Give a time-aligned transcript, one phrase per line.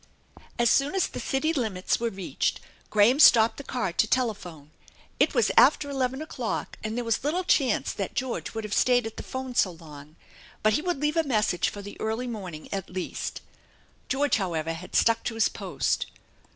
[0.57, 2.59] As soon as the city limits were reached,
[2.89, 4.71] Graham stopped the car to telephone.
[5.19, 9.05] It was after eleven o'clock, and there was little chance that George would have stayed
[9.05, 10.15] at the phone so long,
[10.63, 13.41] but he would leave a message for the early morning at least.
[14.09, 16.07] George, however, had stuck to his post.